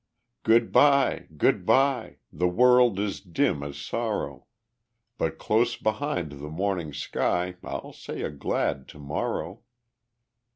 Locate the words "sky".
6.91-7.57